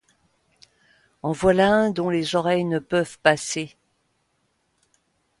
[1.21, 3.77] En voilà un dont les oreilles ne peuvent passer!